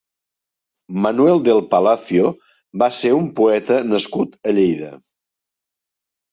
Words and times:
Manuel 1.05 1.43
del 1.47 1.61
Palacio 1.73 2.33
va 2.85 2.89
ser 3.01 3.13
un 3.21 3.29
poeta 3.43 3.79
nascut 3.93 4.37
a 4.53 4.59
Lleida. 4.59 4.93